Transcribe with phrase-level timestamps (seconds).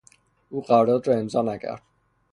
[0.49, 1.81] او قرارداد را امضا نکرد.